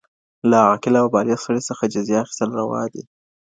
[0.49, 3.03] له عاقل او بالغ سړي څخه جزيه اخيستل روا دي.